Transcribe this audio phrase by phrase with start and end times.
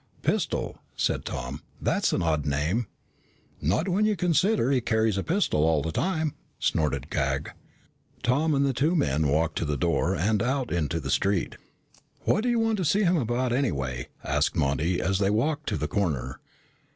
[0.23, 1.61] "Pistol," said Tom.
[1.79, 2.87] "That's an odd name."
[3.61, 7.51] "Not when you consider he carries a pistol all the time," snorted Cag.
[8.23, 11.55] Tom and the two men walked to the door and out into the street.
[12.21, 15.77] "What do you want to see him about, anyway?" asked Monty, as they walked to
[15.77, 16.39] the corner.